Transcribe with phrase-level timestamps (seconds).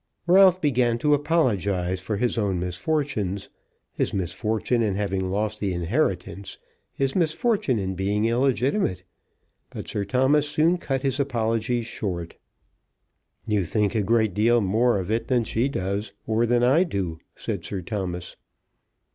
[0.25, 3.49] Ralph began to apologise for his own misfortunes,
[3.93, 6.57] his misfortune in having lost the inheritance,
[6.91, 9.03] his misfortune in being illegitimate;
[9.69, 12.35] but Sir Thomas soon cut his apologies short.
[13.45, 17.19] "You think a great deal more of it than she does, or than I do,"
[17.35, 18.35] said Sir Thomas.